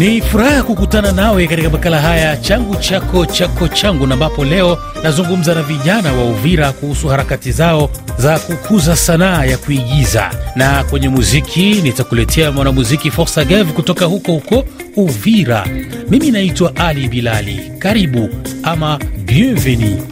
[0.00, 5.54] Ni furaha kukutana nawe katika makala haya changu chako chako changu, na ambapo leo nazungumza
[5.54, 10.30] na vijana wa Uvira kuhusu harakati zao za kukuza sanaa ya kuigiza.
[10.56, 14.64] Na kwenye muziki nitakuletea mwanamuziki Forsa Gev kutoka huko huko
[14.96, 15.66] Uvira.
[16.10, 17.72] Mimi naitwa Ali Bilali.
[17.78, 18.28] Karibu
[18.62, 20.02] ama bienvenue.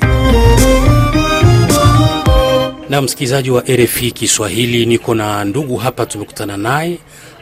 [2.89, 6.99] Na msikilizaji wa RFI Kiswahili, niko na ndugu hapa, tumekutana naye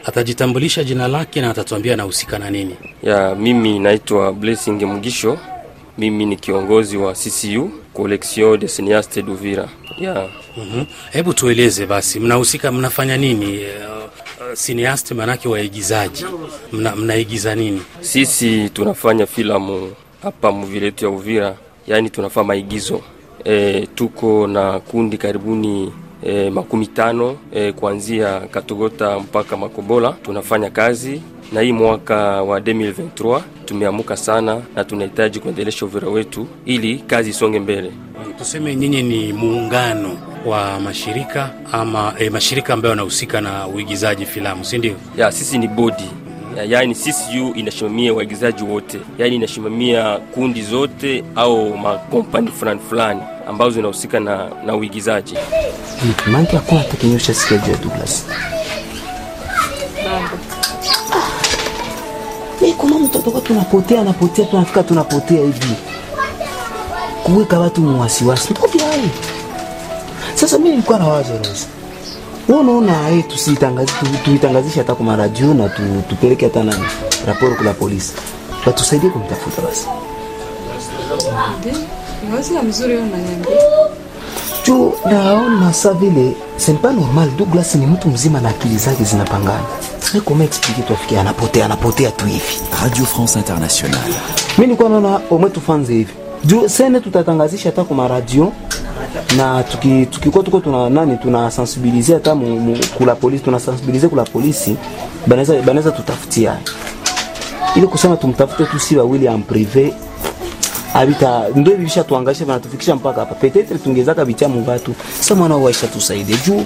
[0.07, 2.75] atajitambulisha jina lake na atatuambia anahusika na nini.
[3.03, 5.37] ya mimi naitwa Blessing Mugisho,
[5.97, 9.69] mimi ni kiongozi wa CCU Collection de Cineaste d'Uvira.
[9.99, 10.85] ya Mhm.
[11.11, 13.57] Hebu tueleze basi, mnahusika mnafanya nini?
[13.57, 14.03] Uh,
[14.51, 16.25] uh, Cineaste maanake waigizaji,
[16.71, 17.81] mna, mnaigiza nini?
[18.01, 19.93] sisi tunafanya filamu
[20.23, 21.55] hapa muvile yetu ya Uvira,
[21.87, 23.01] yaani tunafanya maigizo
[23.45, 25.93] e, tuko na kundi karibuni
[26.23, 30.11] e, makumi tano e, kuanzia Katogota mpaka Makobola.
[30.23, 36.97] Tunafanya kazi na hii mwaka wa 2023 tumeamuka sana na tunahitaji kuendelesha Uvira wetu ili
[36.99, 37.91] kazi isonge mbele.
[38.37, 44.77] Tuseme nyinyi ni muungano wa mashirika ama e, mashirika ambayo yanahusika na uigizaji filamu, si
[44.77, 44.95] ndio?
[45.17, 46.03] ya sisi ni bodi.
[46.57, 53.71] Ya, yaani CCU inasimamia waigizaji wote, yaani inasimamia kundi zote au makompani fulani fulani ambazo
[53.71, 55.33] zinahusika na, na uigizaji.
[56.31, 58.25] manke hakuna hata kinyosha sikia juu ya Douglas.
[62.61, 65.73] Mi kuna mtoto kwa tunapotea napotea tunafika tunapotea hivi
[67.23, 68.53] kuweka watu mwasiwasi.
[68.97, 69.09] ndio.
[70.35, 71.33] Sasa mimi nilikuwa na wazo.
[72.49, 76.75] Wewe unaona eh, tusitangazi tu- tuitangazishe hata kwa radio na tu, tupeleke hata na
[77.27, 78.13] raporo kwa polisi.
[78.65, 79.87] Watusaidie kumtafuta basi.
[82.35, 83.51] Wasia mzuri wewe unaniambia.
[84.65, 87.29] juu naona sa vile c'est pas normal.
[87.37, 89.63] Douglas ni mtu mzima na akili zake zinapangana.
[89.99, 92.59] Sasa kama explique tu afikia anapotea anapotea tu hivi.
[92.83, 94.13] Radio France Internationale.
[94.57, 96.13] mimi nilikuwa naona omwe tufanze hivi.
[96.45, 98.51] Juu sene tutatangazisha hata kwa radio.
[99.37, 99.63] Na
[100.11, 102.35] tukikuwa tuko tuna nani tuna sensibiliser hata
[102.97, 104.75] kula polisi tuna sensibiliser kula polisi
[105.27, 106.57] banaweza banaweza tutafutia
[107.75, 109.93] ili kusema tumtafute tu si wawili en privé
[110.93, 113.35] abita visha tuangaisha vanatufikisha mpaka hapa.
[113.35, 116.37] Petetre tungezaka vitia muvatu sa mwana waisha tusaidie.
[116.45, 116.63] Juu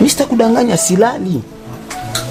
[0.00, 1.42] mimi sitakudanganya, silali.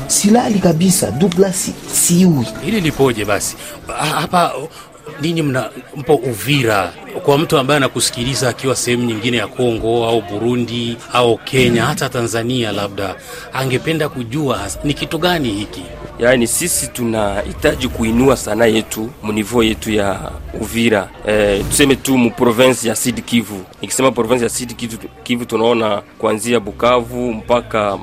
[0.07, 2.47] Silali kabisa Douglas siui.
[2.65, 3.55] Hili lipoje basi?
[3.97, 4.51] Hapa?
[5.21, 6.93] Ninyi mna mpo Uvira,
[7.23, 12.71] kwa mtu ambaye anakusikiliza akiwa sehemu nyingine ya Kongo au Burundi au Kenya hata Tanzania,
[12.71, 13.15] labda
[13.53, 15.83] angependa kujua ni kitu gani hiki.
[16.19, 20.31] Yaani sisi tunahitaji kuinua sanaa yetu munivo yetu ya
[20.62, 22.31] Uvira, e, tuseme tu mu
[22.88, 23.62] ya Sud Kivu.
[23.81, 28.00] Nikisema province ya Sud Kivu, Kivu tunaona kuanzia Bukavu mpaka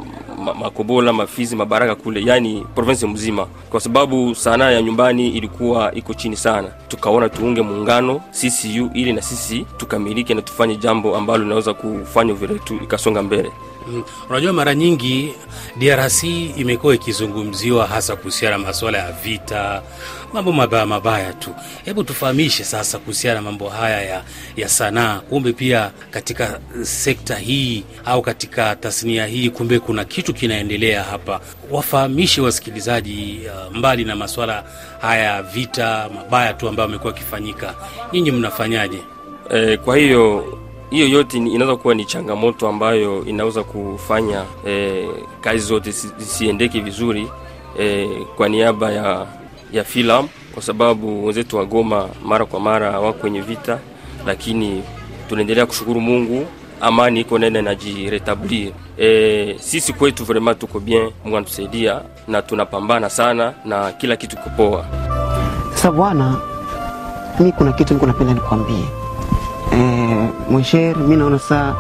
[0.61, 6.37] Makobola, Mafizi, Mabaraka kule, yani province mzima, kwa sababu sanaa ya nyumbani ilikuwa iko chini
[6.37, 6.69] sana.
[6.89, 12.53] Tukaona tuunge muungano CCU ili na sisi tukamilike na tufanye jambo ambalo linaweza kufanya Uvira
[12.53, 13.51] yetu ikasonga mbele.
[13.89, 15.35] Mm, Unajua, mara nyingi
[15.77, 16.23] DRC
[16.57, 19.83] imekuwa ikizungumziwa hasa kuhusiana na masuala ya vita,
[20.33, 21.55] mambo mabaya mabaya tu.
[21.85, 24.23] Hebu tufahamishe sasa kuhusiana na mambo haya ya,
[24.57, 25.21] ya sanaa.
[25.21, 31.41] Kumbe pia katika sekta hii au katika tasnia hii, kumbe kuna kitu kinaendelea hapa.
[31.71, 33.41] Wafahamishe wasikilizaji,
[33.71, 34.65] uh, mbali na masuala
[35.01, 37.75] haya ya vita mabaya tu ambayo amekuwa akifanyika,
[38.13, 38.99] nyinyi mnafanyaje?
[39.55, 40.45] Eh, kwa hiyo
[40.91, 45.09] hiyo yote inaweza kuwa ni changamoto ambayo inaweza kufanya e,
[45.41, 47.29] kazi zote zisi- zisiendeke vizuri
[47.81, 49.27] e, kwa niaba ya,
[49.73, 53.79] ya filamu, kwa sababu wenzetu wa Goma mara kwa mara wako kwenye vita,
[54.27, 54.83] lakini
[55.29, 56.47] tunaendelea kushukuru Mungu,
[56.81, 58.73] amani iko nene najiretablir.
[58.99, 64.71] E, sisi kwetu vraiment tuko bien, Mungu anatusaidia na tunapambana sana na kila kitu kupoa.
[64.71, 64.85] poa.
[65.75, 66.41] sasa bwana
[67.41, 68.85] mi kuna kitu niko napenda nikwambie
[69.73, 70.10] eh,
[70.51, 71.75] mon cher mi naona saa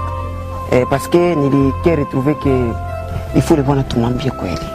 [0.70, 2.72] eh, paske nilike retrouve ke
[3.36, 4.66] ifule bwana tumwambie kweli.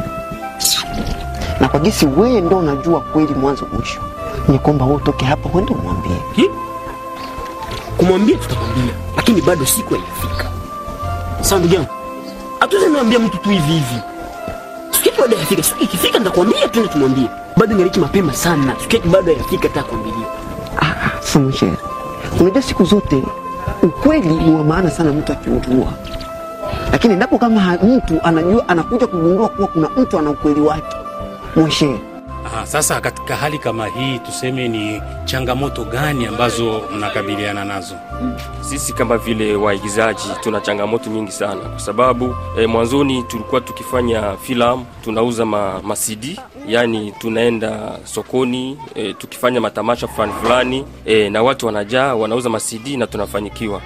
[1.59, 3.99] Na kwa gisi wewe ndo unajua kweli mwanzo mwisho
[4.47, 6.17] ni kwamba wewe utoke hapa uende umwambie.
[7.97, 10.45] Kumwambia tutamwambia lakini bado siku haijafika.
[11.41, 11.89] Sawa ndugu yangu?
[12.59, 14.01] Hatuwezi niambia mtu tu hivi hivi.
[15.03, 15.63] Siku bado haijafika.
[15.63, 17.27] Siku ikifika nitakwambia twende tumwambie.
[17.57, 18.75] Bado ngariki mapema sana.
[18.89, 19.83] Siku bado haijafika hata
[20.81, 21.39] Ah, ah, sasa
[22.39, 23.23] unajua siku zote
[23.85, 25.93] ukweli ni wa maana sana mtu akiujua
[26.91, 30.95] lakini endapo kama mtu anajua anakuja kugundua kuwa kuna mtu ana ukweli wake
[31.55, 31.95] mweshe
[32.45, 37.95] Aha, sasa katika hali kama hii tuseme ni changamoto gani ambazo mnakabiliana nazo?
[38.61, 44.85] Sisi kama vile waigizaji tuna changamoto nyingi sana, kwa sababu eh, mwanzoni tulikuwa tukifanya filamu
[45.03, 51.65] tunauza ma, ma CD yaani tunaenda sokoni e, tukifanya matamasha fulani fulani e, na watu
[51.65, 53.81] wanajaa wanauza masidi na tunafanyikiwa.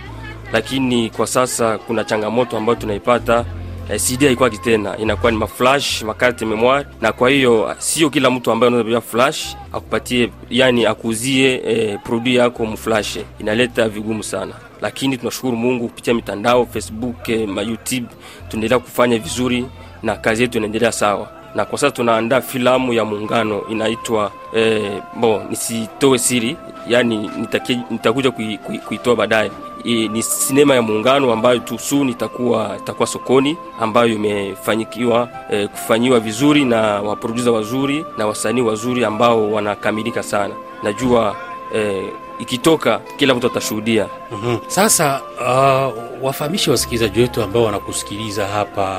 [0.54, 3.46] Lakini kwa sasa kuna changamoto ambayo tunaipata
[3.94, 8.52] e, CD haikwaki tena, inakuwa ni maflash makarte memoire, na kwa hiyo sio kila mtu
[8.52, 14.54] ambaye anaweza flash akupatie, yani akuuzie e, produit yako mflash, inaleta vigumu sana.
[14.82, 18.08] Lakini tunashukuru Mungu kupitia mitandao Facebook, eh, ma YouTube
[18.50, 19.66] tunaendelea kufanya vizuri
[20.04, 25.42] na kazi yetu inaendelea sawa na kwa sasa tunaandaa filamu ya muungano inaitwa eh, bo
[25.50, 26.58] nisitoe siri
[26.88, 29.52] yani nitaki, nitakuja kui- kui- kuitoa baadaye.
[29.84, 36.66] E, ni sinema ya muungano ambayo tusuni itakuwa itakuwa sokoni ambayo imefanyikiwa e, kufanyiwa vizuri
[36.66, 40.54] na waprodusa wazuri na wasanii wazuri ambao wanakamilika sana.
[40.84, 41.36] Najua
[41.76, 42.04] e,
[42.40, 44.58] ikitoka kila mtu atashuhudia Mhm.
[44.68, 45.94] Sasa uh,
[46.26, 48.98] wafahamishe wasikilizaji wetu ambao wanakusikiliza hapa,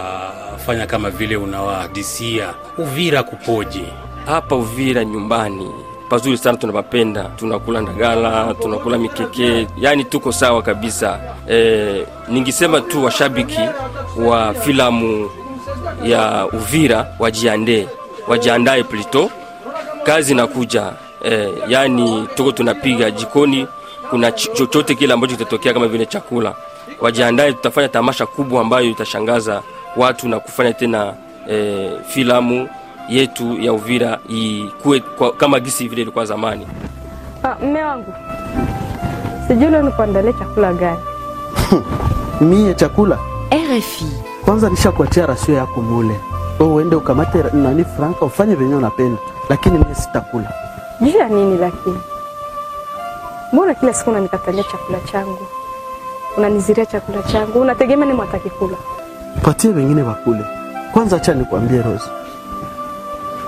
[0.67, 3.85] fanya kama vile unawahadisia Uvira kupoje?
[4.27, 5.71] hapa Uvira nyumbani
[6.09, 11.21] pazuri sana, tunapapenda, tunakula ndagala, tunakula mikeke, yani tuko sawa kabisa.
[11.51, 13.61] E, ningisema tu washabiki
[14.17, 15.31] wa filamu
[16.05, 17.87] ya Uvira wajiandee,
[18.29, 19.31] wajiandae plito,
[20.05, 20.93] kazi inakuja.
[21.25, 23.67] E, yani tuko tunapiga jikoni,
[24.11, 26.55] kuna chochote kile ambacho kitatokea kama vile chakula,
[27.01, 29.63] wajiandae, tutafanya tamasha kubwa ambayo itashangaza
[29.97, 31.15] watu na kufanya tena
[31.49, 32.69] eh, filamu
[33.09, 35.03] yetu ya Uvira ikuwe
[35.37, 36.67] kama gisi vile ilikuwa zamani.
[37.43, 38.15] Ah, mme wangu,
[39.49, 40.99] sijui leo nikuandalie chakula gani?
[42.41, 43.19] mie chakula
[43.53, 44.07] RFI.
[44.45, 46.21] kwanza nishakuachia rasio yako mule
[46.61, 49.19] uende ukamate nani franka ufanye venye unapenda
[49.49, 50.53] lakini mie sitakula
[51.01, 51.99] Juu ya nini lakini?
[53.53, 55.39] Mbona kila siku unanikatalia chakula changu,
[56.37, 58.77] unaniziria chakula changu, unategemea ni mwataki kula?
[59.43, 60.45] patie wengine wakule.
[60.93, 62.11] Kwanza acha nikwambie Rose.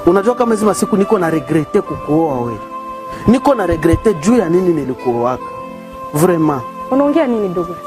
[0.06, 2.52] Unajua kama hizi masiku niko na regrete kukuoa we
[3.26, 5.43] niko na regrete juu ya nini nilikuoaka.
[6.14, 6.62] Vraiment.
[6.90, 7.78] Unaongea nini Douglas?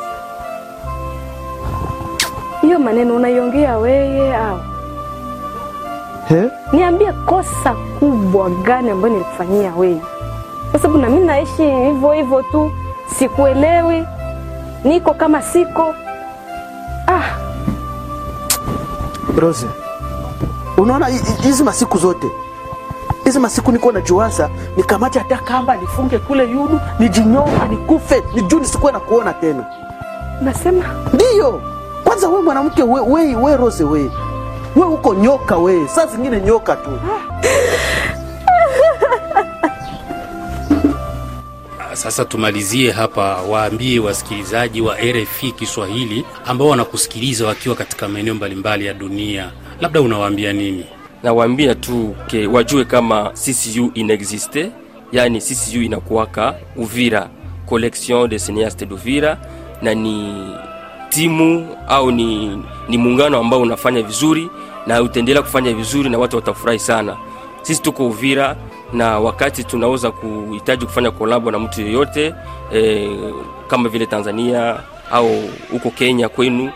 [2.61, 4.59] Hiyo maneno unaiongea weye au?
[6.29, 10.01] He niambie kosa kubwa gani ambayo nilikufanyia wewe?
[10.71, 12.71] Kwa sababu na mimi naishi hivyo hivyo tu,
[13.19, 14.03] sikuelewi,
[14.83, 15.95] niko kama siko.
[17.07, 17.23] Ah,
[19.37, 19.65] Rose,
[20.77, 22.27] unaona hi- hi- hizi masiku zote
[23.23, 28.99] hizi masiku niko najuwaza nikamate hata kamba nifunge kule yunu nijinyonge nikufe nijuu nisikuwe na
[28.99, 29.65] kuona tena.
[30.41, 30.83] Nasema?
[31.13, 31.61] Ndiyo
[32.03, 34.11] kwanza we mwanamke we, we, we Rose we
[34.75, 35.87] we uko nyoka we.
[35.87, 36.99] Saa zingine nyoka tu.
[41.93, 48.93] Sasa tumalizie hapa, waambie wasikilizaji wa RFI Kiswahili ambao wanakusikiliza wakiwa katika maeneo mbalimbali ya
[48.93, 49.51] dunia,
[49.81, 50.85] labda unawaambia nini?
[51.23, 54.71] Nawaambia tu ke wajue kama CCU inexiste,
[55.11, 57.29] yani CCU inakuwaka Uvira,
[57.65, 59.37] collection de cineaste d'Uvira,
[59.81, 60.45] na ni
[61.15, 64.49] timu au ni, ni muungano ambao unafanya vizuri
[64.87, 67.17] na utaendelea kufanya vizuri na watu watafurahi sana.
[67.61, 68.55] Sisi tuko Uvira
[68.93, 72.33] na wakati tunaweza kuhitaji kufanya kolabo na mtu yeyote
[72.73, 73.09] e,
[73.67, 74.79] kama vile Tanzania
[75.11, 75.29] au
[75.71, 76.71] huko Kenya kwenu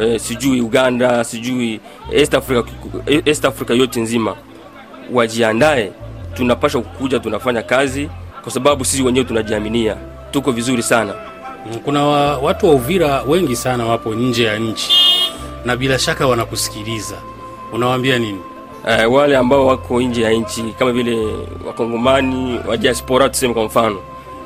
[0.00, 1.80] e, sijui Uganda sijui
[2.12, 2.64] East Africa,
[3.24, 4.34] East Africa yote nzima
[5.12, 5.92] wajiandae,
[6.34, 8.08] tunapasha kukuja, tunafanya kazi
[8.42, 9.96] kwa sababu sisi wenyewe tunajiaminia,
[10.30, 11.14] tuko vizuri sana.
[11.84, 14.90] Kuna wa, watu wa Uvira wengi sana wapo nje ya nchi.
[15.64, 17.16] Na bila shaka wanakusikiliza,
[17.72, 18.38] unawaambia nini?
[18.88, 21.26] eh, wale ambao wako nje ya nchi kama vile
[21.66, 23.96] wakongomani wa diaspora tuseme kwa mfano.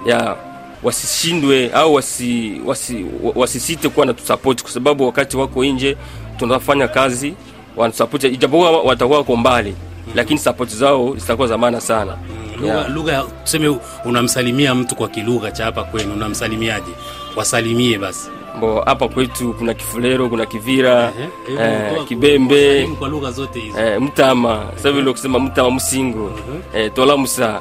[0.06, 0.36] Ya
[0.82, 5.96] wasishindwe au wasi, wasi, wa- wasisite kuwa na tusapoti kwa sababu wakati wako nje
[6.38, 7.34] tunafanya kazi
[7.76, 9.74] wanatusapoti, ijapokuwa watakuwa wako mbali
[10.14, 12.16] lakini sapoti zao zitakuwa za maana sana
[12.66, 12.90] Yeah.
[12.90, 16.92] lugha tuseme, unamsalimia mtu kwa kilugha cha hapa kwenu, unamsalimiaje?
[17.36, 18.30] Wasalimie basi.
[18.56, 21.12] mbo hapa kwetu kuna kifulero kuna kivira
[21.48, 23.78] Ehe, eh, hebu kibembe kwa lugha zote hizo.
[23.80, 24.66] eh, mtama.
[24.82, 26.38] Sa vile kusema mtama musingo.
[26.74, 27.60] Eh, tola musa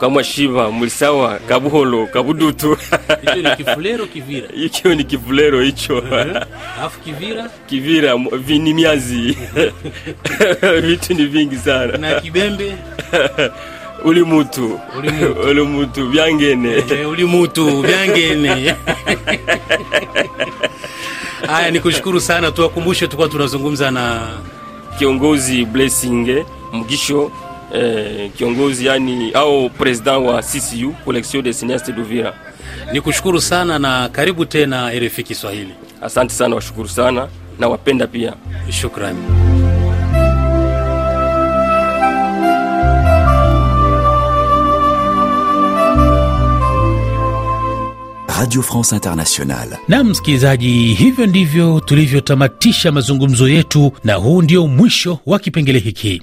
[0.00, 2.76] kamwa shiva mulisawa kabuholo kabudutu.
[3.20, 4.06] Hicho ni kifulero
[4.94, 5.04] ni
[5.60, 6.02] hicho.
[7.04, 7.50] Kivira?
[7.66, 8.30] Kivira mu-
[8.74, 9.38] miazi.
[10.82, 11.98] Vitu ni vingi sana.
[11.98, 12.74] Na kibembe
[14.04, 14.80] uli mutu.
[14.98, 15.10] Uli
[15.64, 16.00] mutu.
[16.94, 18.74] Eh, uli mutu vyangene
[21.46, 22.50] haya ni kushukuru sana.
[22.50, 24.28] Tuwakumbushe tukuwa tunazungumza na
[24.98, 27.30] kiongozi blessing mgisho
[27.74, 32.34] eh, kiongozi yani au president wa ccu collection de cineaste d'uvira.
[32.92, 35.74] Ni kushukuru sana na karibu tena rfi kiswahili.
[36.02, 37.28] Asante sana washukuru sana
[37.58, 38.34] na wapenda pia.
[38.70, 39.18] Shukrani
[48.38, 49.78] Radio France Internationale.
[49.88, 56.22] Na msikilizaji, hivyo ndivyo tulivyotamatisha mazungumzo yetu, na huu ndio mwisho wa kipengele hiki.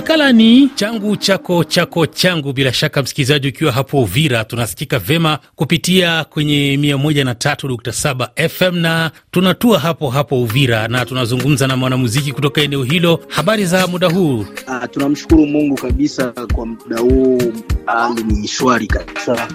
[0.00, 2.52] Makala ni changu chako chako changu.
[2.52, 10.10] Bila shaka msikilizaji, ukiwa hapo Uvira, tunasikika vema kupitia kwenye 103.7 FM na tunatua hapo
[10.10, 13.20] hapo Uvira na tunazungumza na mwanamuziki kutoka eneo hilo.
[13.28, 14.44] Habari za muda huu?
[14.66, 17.42] Ah, tunamshukuru Mungu kabisa kwa muda huu,
[17.86, 19.48] hali ni shwari kabisa.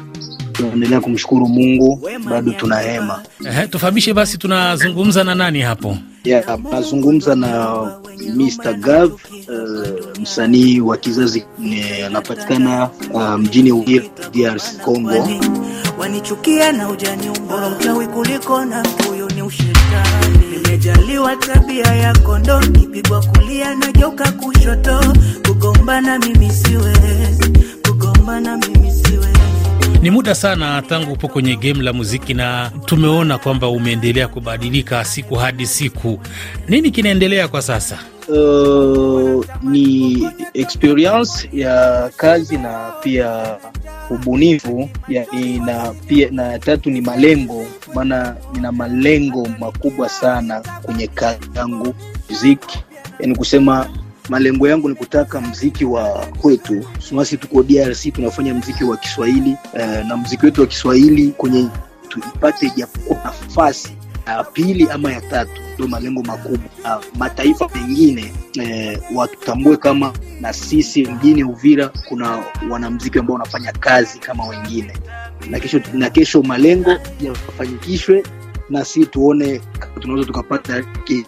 [0.51, 3.23] Tunaendelea kumshukuru Mungu, bado tuna hema.
[3.49, 5.97] Ehe, tufahamishe basi, tunazungumza na nani hapo?
[6.23, 7.77] Yeah, nazungumza na
[8.33, 8.73] Mr.
[8.73, 9.19] Gav, uh,
[10.21, 15.27] msanii wa kizazi eh, anapatikana uh, mjini Uvira, DRC Congo.
[15.99, 20.37] wanichukia na ujani bora mchawi kuliko na huyu ni ushetani.
[20.51, 24.99] Nimejaliwa tabia ya kondo, kipigwa kulia na joka kushoto.
[25.47, 27.51] Kugombana mimi siwezi,
[27.87, 29.35] kugombana mimi siwezi.
[30.01, 35.35] Ni muda sana tangu upo kwenye game la muziki na tumeona kwamba umeendelea kubadilika siku
[35.35, 36.19] hadi siku.
[36.69, 37.99] Nini kinaendelea kwa sasa?
[38.27, 43.57] Uh, ni experience ya kazi na pia
[44.09, 44.89] ubunifu.
[45.07, 51.95] Yani, na pia na tatu ni malengo, maana nina malengo makubwa sana kwenye kazi yangu
[52.29, 52.83] muziki,
[53.19, 53.89] yani kusema
[54.29, 56.85] malengo yangu ni kutaka mziki wa kwetu.
[56.99, 61.67] Sumasi, tuko DRC tunafanya mziki wa Kiswahili eh, na mziki wetu wa Kiswahili kwenye
[62.09, 66.69] tuipate japokuwa nafasi ya pili ama ya tatu, ndio malengo makubwa.
[66.83, 74.19] Na mataifa mengine eh, watutambue kama na sisi mjini Uvira kuna wanamziki ambao wanafanya kazi
[74.19, 74.93] kama wengine,
[75.49, 76.91] na kesho, na kesho malengo
[77.21, 78.23] yafanyikishwe
[78.69, 79.61] na si tuone
[79.99, 81.25] tunaweza tukapata ki-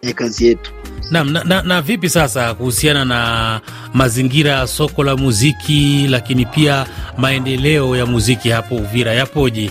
[0.00, 0.70] kwenye kazi yetu.
[1.10, 3.60] Na, na, na, na vipi sasa kuhusiana na
[3.94, 6.86] mazingira ya soko la muziki, lakini pia
[7.18, 9.70] maendeleo ya muziki hapo Uvira yapoje?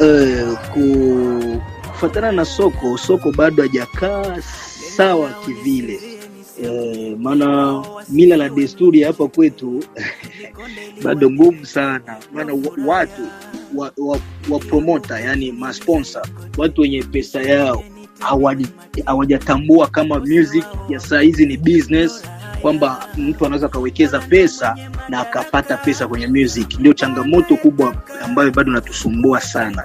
[0.00, 1.62] Eh, ku-
[2.08, 4.40] kufuatana na soko, soko bado hajakaa
[4.96, 6.00] sawa kivile.
[6.62, 9.84] e, maana mila na desturi hapa kwetu
[11.04, 12.52] bado ngumu sana, maana
[12.86, 13.22] watu
[13.74, 14.18] wa, wa,
[14.50, 16.22] wa promota yani masponsa,
[16.58, 17.84] watu wenye pesa yao
[19.06, 22.24] hawajatambua kama music ya saa hizi ni business
[22.64, 24.76] kwamba mtu anaweza akawekeza pesa
[25.08, 26.78] na akapata pesa kwenye music.
[26.78, 27.94] Ndio changamoto kubwa
[28.24, 29.84] ambayo bado natusumbua sana.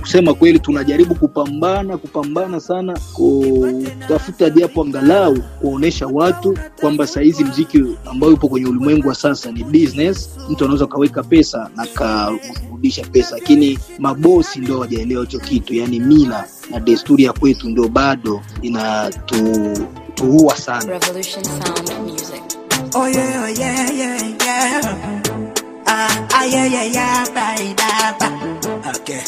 [0.00, 8.34] Kusema kweli, tunajaribu kupambana kupambana sana kutafuta japo angalau kuonesha watu kwamba sahizi mziki ambayo
[8.34, 10.30] upo kwenye ulimwengu wa sasa ni business.
[10.50, 16.44] Mtu anaweza akaweka pesa na akarudisha pesa, lakini mabosi ndio hawajaelewa hicho kitu, yaani mila
[16.70, 20.92] na desturi ya kwetu ndio bado inatuua sana.
[20.92, 22.15] Revolution Sound.
[22.94, 24.80] Oh yeah, oh yeah, yeah, yeah.
[25.86, 28.28] Ah, ah, yeah, yeah, yeah, baidaba.
[28.96, 29.22] Okay,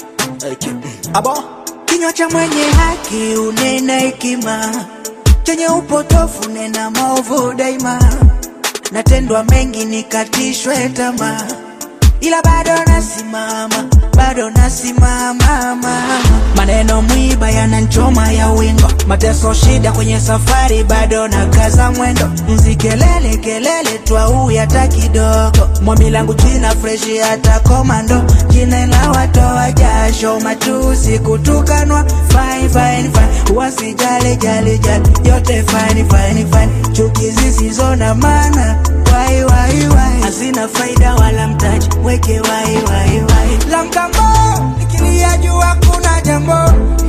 [0.45, 0.73] okay.
[1.15, 1.35] Abo,
[1.87, 4.85] kinywa cha mwenye haki unena hekima,
[5.43, 7.99] chenye upotofu nena maovu daima.
[8.93, 11.47] Natendwa mengi nikatishwe tamaa,
[12.21, 13.85] ila bado nasimama,
[14.17, 15.45] bado nasimama.
[16.57, 22.31] Maneno mwiba yananchoma ya wingo, mateso shida kwenye safari, bado na kaza mwendo.
[22.49, 23.99] Mzi kelele kelele
[24.57, 32.69] hata kidogo, mwami langu jina freshi hata komando, jina la watoa jasho, matusi kutukanwa, fine
[32.69, 33.11] fine
[35.25, 38.77] yote fine fine fine, chuki zisizo na maana
[39.13, 44.23] wai wai wai, hazina faida wala mtaji, weke wai wai wai, la mgambo
[44.79, 46.55] nikilia jua kuna jambo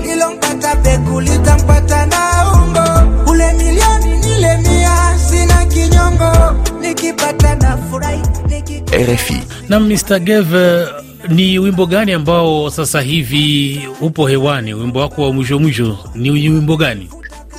[0.05, 8.83] lilompata peku litampata na umbo, ule milioni nile mia, sina kinyongo, nikipata na furahi niki
[8.95, 9.41] RFI.
[9.69, 10.19] Na Mr.
[10.19, 10.85] Gave
[11.29, 14.73] ni wimbo gani ambao sasa hivi upo hewani?
[14.73, 17.09] Wimbo wako wa mwisho mwisho ni wimbo gani?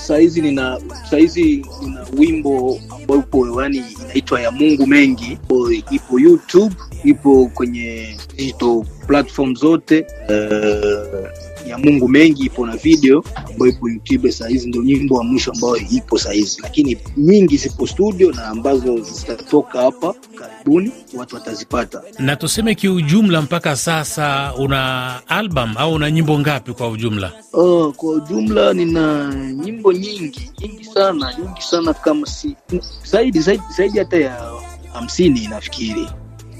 [0.06, 0.80] Saizi nina
[1.10, 8.16] sahizi nina wimbo ambao upo yani inaitwa ya Mungu mengi, ipo, ipo YouTube, ipo kwenye
[8.36, 10.06] digital platform zote.
[10.28, 15.52] Uh, ya Mungu mengi ipo na video ambayo ipo YouTube saizi, ndio nyimbo wa mwisho
[15.52, 22.02] ambayo ipo saizi, lakini nyingi zipo studio na ambazo zitatoka hapa karibuni, watu watazipata.
[22.18, 27.32] Na tuseme kiujumla, mpaka sasa una album au una nyimbo ngapi kwa ujumla?
[27.52, 32.56] Oh, kwa ujumla nina nyimbo nyingi nyingi sana nyingi sana kama si
[33.04, 34.50] zaidi zaidi zaidi hata ya
[34.92, 36.06] hamsini nafikiri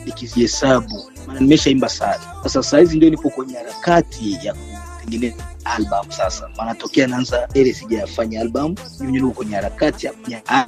[0.05, 2.21] nikizihesabu, maana nimeshaimba sana.
[2.43, 4.55] Sasa sahizi ndio nipo kwenye harakati ya
[5.11, 6.49] nile album sasa.
[6.57, 10.13] Maana tokea naanza ile sijafanya album mimi niko kwenye harakati ya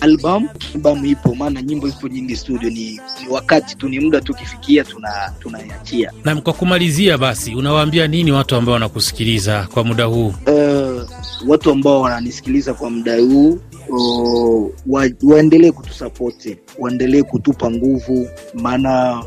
[0.01, 0.49] album.
[0.75, 4.85] Album ipo maana nyimbo ipo nyingi studio ni, ni wakati tu ni muda tu kifikia
[4.85, 6.13] tuna tunaiachia.
[6.25, 10.27] Nam, kwa kumalizia basi, unawaambia nini watu ambao wanakusikiliza kwa muda huu?
[10.47, 11.03] uh,
[11.47, 13.59] watu ambao wananisikiliza kwa muda huu
[13.89, 19.23] uh, wa, waendelee kutusapoti waendelee kutupa nguvu maana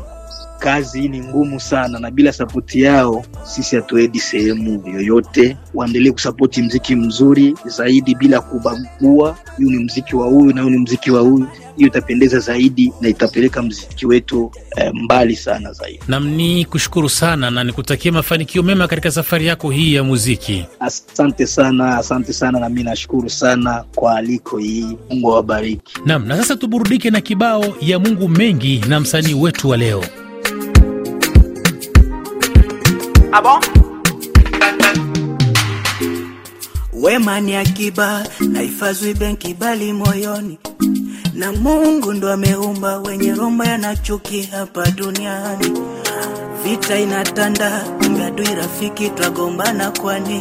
[0.58, 5.56] kazi hii ni ngumu sana na bila sapoti yao sisi hatuendi sehemu yoyote.
[5.74, 10.78] Waendelee kusapoti mziki mzuri zaidi bila kubagua huyu ni mziki wa huyu na huyu ni
[10.82, 11.46] mziki wa huyu.
[11.76, 16.00] Hiyo itapendeza zaidi na itapeleka mziki wetu eh, mbali sana zaidi.
[16.08, 20.64] Nam, ni kushukuru sana na nikutakia mafanikio mema katika safari yako hii ya muziki.
[20.80, 24.96] asante sana asante sana na mi nashukuru sana kwa aliko hii.
[25.10, 25.94] Mungu awabariki.
[26.06, 30.04] Nam, na sasa tuburudike na kibao ya Mungu mengi na msanii wetu wa leo.
[36.92, 40.58] Wema ni akiba haifazwi benki bali moyoni,
[41.34, 45.72] na Mungu ndo ameumba wenye roho yanachuki hapa duniani.
[46.64, 47.84] Vita inatanda,
[48.26, 50.40] adui rafiki, twagombana kwani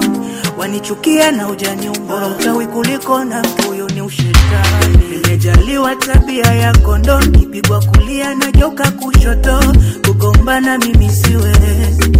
[0.57, 2.29] wanichukia na ujaniumba.
[2.29, 4.97] Bora kuliko na huyo ni ushetani.
[5.11, 9.59] Nimejaliwa tabia ya kondo, nipigwa kulia na joka kushoto.
[10.07, 12.11] Kugombana mimi siwezi,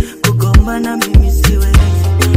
[0.66, 1.80] kugombana mimi siwezi.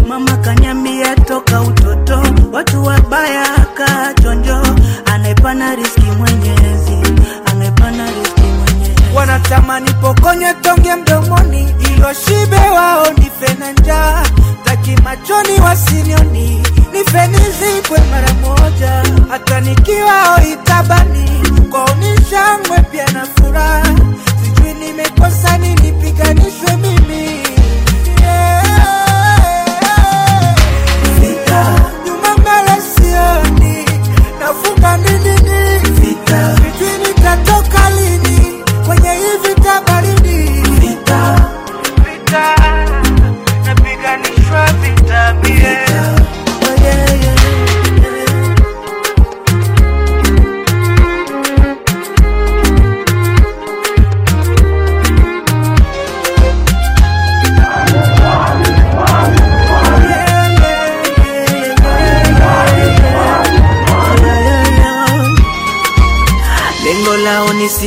[0.08, 4.62] Mama kaniambia toka utoto, watu wabaya kaa chonjo,
[5.04, 7.14] anaepana riski Mwenyezi,
[7.46, 9.02] anaepana riski Mwenyezi.
[9.14, 11.60] Wanatamani pokonye tonge mdomoni,
[11.92, 14.22] ilo shibe wao nife na njaa,
[14.64, 21.30] taki machoni wasinioni, nife nizikwe mara moja, hata nikiwa itabani
[21.70, 22.12] kwa ni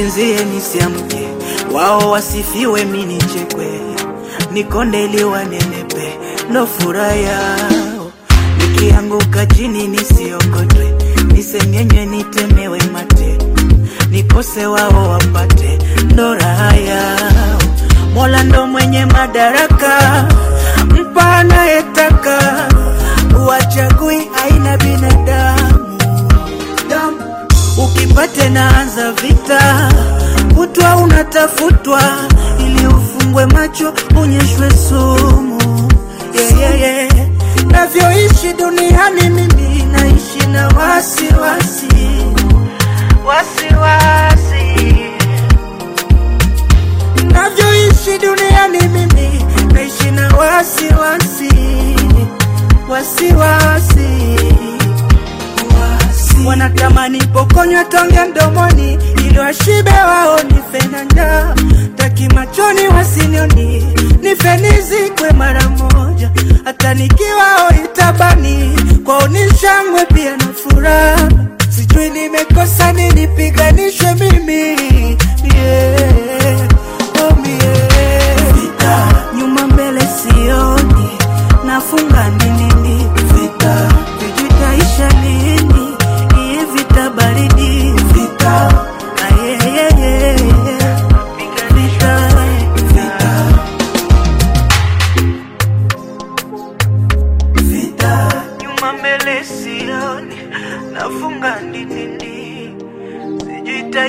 [0.01, 1.27] nisinzie nisiamke,
[1.73, 3.67] wao wasifiwe mi nichekwe,
[4.51, 6.17] nikonde ili wanenepe,
[6.49, 8.11] ndo furaha yao.
[8.57, 10.93] Nikianguka chini nisiokotwe,
[11.33, 13.37] nisengenywe nitemewe mate,
[14.09, 17.61] nikose wao wapate, ndo raha yao.
[18.13, 20.25] Mola ndo mwenye madaraka,
[20.89, 22.67] mpa anayetaka,
[23.47, 25.25] wachagui aina binadamu.
[25.25, 25.80] damu
[28.05, 29.91] ukipate naanza vita.
[30.55, 32.01] Kutwa unatafutwa
[32.59, 35.61] ili ufungwe macho unyeshwe sumu.
[36.33, 37.27] Yeah, yeah, yeah.
[37.65, 41.87] navyoishi duniani mimi naishi na wasiwasi.
[43.25, 44.81] Wasiwasi.
[47.33, 51.49] Navyoishi duniani mimi naishi na wasiwasi.
[52.89, 53.33] Wasiwasi.
[53.33, 54.60] wasi
[56.47, 60.39] wanatamani pokonywa tonge mdomoni ili washibe wao
[60.91, 61.55] na njaa.
[61.95, 63.83] Taki machoni wasinioni
[64.21, 64.57] nife
[65.33, 66.31] mara moja.
[66.65, 68.75] Hata nikiwao itabani
[69.05, 70.37] kwao ni shangwe pia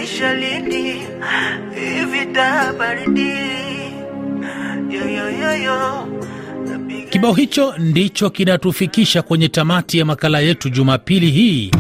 [0.03, 0.83] itaisha lini
[1.75, 3.31] hii vita baridi
[4.91, 6.09] yoyoyoyo
[7.11, 11.71] Kibao hicho ndicho kinatufikisha kwenye tamati ya makala yetu Jumapili hii.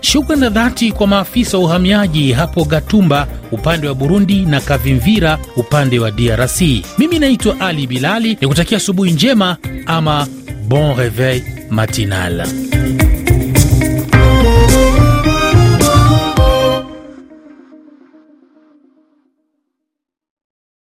[0.00, 5.98] Shukrani na dhati kwa maafisa wa uhamiaji hapo Gatumba upande wa Burundi na Kavimvira upande
[5.98, 6.60] wa DRC.
[6.98, 10.26] Mimi naitwa Ali Bilali, nikutakia asubuhi njema ama
[10.68, 12.46] bon reveil matinal.